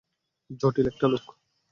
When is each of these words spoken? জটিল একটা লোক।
জটিল 0.61 0.85
একটা 0.87 1.05
লোক। 1.07 1.25